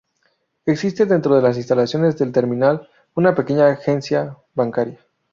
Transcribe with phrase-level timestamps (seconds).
[0.65, 4.99] Existe dentro de las instalaciones del terminal, una pequeña agencia bancaria.